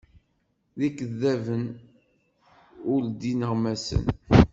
[0.79, 1.63] D ikeddaben,
[2.93, 4.03] ur d ineɣmasen.